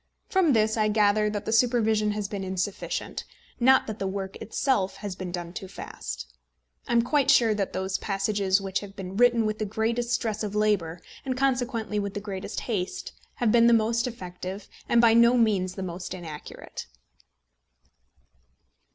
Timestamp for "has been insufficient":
2.13-3.23